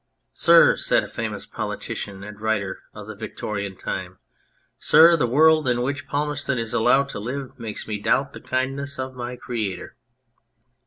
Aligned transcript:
"Sir!" 0.33 0.75
said 0.77 1.03
a 1.03 1.07
famous 1.07 1.45
politician 1.45 2.23
and 2.23 2.41
writer 2.41 2.81
of 2.91 3.05
the 3.05 3.13
Victorian 3.13 3.77
time" 3.77 4.17
Sir! 4.79 5.15
the 5.15 5.27
world 5.27 5.67
in 5.67 5.83
which 5.83 6.07
Palmerston 6.07 6.57
is 6.57 6.73
allowed 6.73 7.07
to 7.09 7.19
live 7.19 7.51
makes 7.59 7.87
me 7.87 7.99
doubt 7.99 8.33
the 8.33 8.41
kindness 8.41 8.97
of 8.97 9.13
my 9.13 9.35
Creator 9.35 9.95